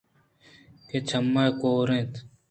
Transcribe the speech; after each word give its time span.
کہ 0.87 0.97
چمّے 1.09 1.45
ءَ 1.49 1.57
کور 1.61 1.87
اَت 1.95 2.11